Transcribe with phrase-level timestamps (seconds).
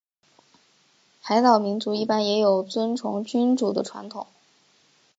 [1.21, 4.25] 海岛民族一般也有尊崇君主的传统。